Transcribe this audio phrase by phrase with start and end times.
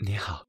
[0.00, 0.46] 你好，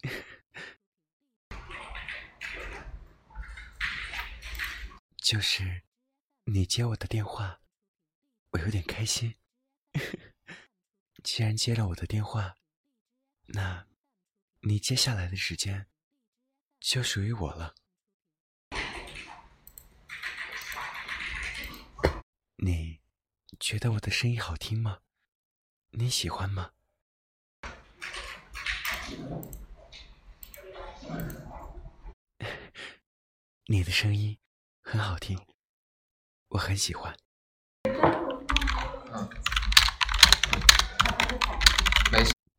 [5.18, 5.82] 就是
[6.44, 7.60] 你接我的电话，
[8.52, 9.36] 我有点开心。
[11.22, 12.56] 既然接了我的电话，
[13.48, 13.86] 那，
[14.60, 15.90] 你接下来的时间
[16.78, 17.74] 就属于我了。
[22.56, 23.02] 你
[23.58, 25.02] 觉得我的声音好听吗？
[25.90, 26.72] 你喜欢吗？
[33.66, 34.38] 你的声音
[34.82, 35.38] 很好听，
[36.48, 37.16] 我很喜欢。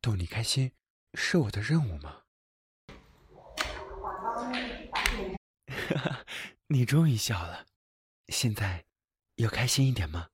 [0.00, 0.72] 逗你开心
[1.14, 2.22] 是我的任务吗？
[5.68, 6.24] 哈哈，
[6.66, 7.66] 你终于笑了，
[8.28, 8.84] 现在
[9.36, 10.28] 有开心一点吗？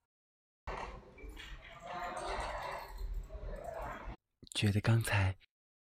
[4.54, 5.36] 觉得刚才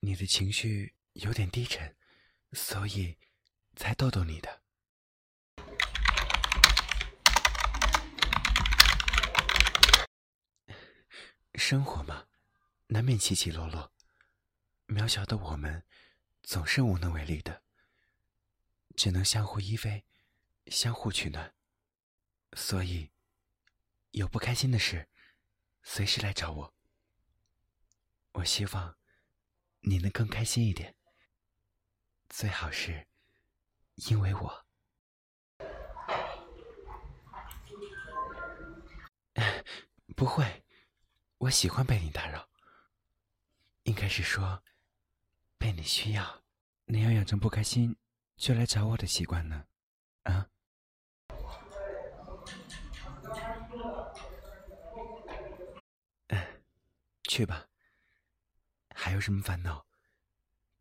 [0.03, 1.95] 你的情绪有点低沉，
[2.53, 3.19] 所以
[3.75, 4.63] 才逗逗你的。
[11.53, 12.25] 生活嘛，
[12.87, 13.93] 难免起起落落。
[14.87, 15.85] 渺小的我们，
[16.41, 17.61] 总是无能为力的，
[18.95, 20.03] 只能相互依偎，
[20.65, 21.53] 相互取暖。
[22.53, 23.11] 所以，
[24.09, 25.07] 有不开心的事，
[25.83, 26.73] 随时来找我。
[28.31, 28.97] 我希望
[29.81, 30.95] 你能更开心一点，
[32.29, 33.07] 最好是
[33.95, 34.65] 因为我。
[40.15, 40.63] 不会，
[41.37, 42.47] 我喜欢被你打扰。
[43.83, 44.63] 应该是说，
[45.57, 46.43] 被你需要。
[46.85, 47.97] 你要养成不开心
[48.37, 49.65] 就来找我的习惯呢？
[50.23, 50.47] 啊？
[57.23, 57.70] 去吧。
[59.03, 59.83] 还有什么烦恼，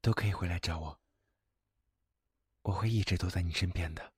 [0.02, 1.00] 都可以回来找我，
[2.60, 4.12] 我会一直都在你身边的。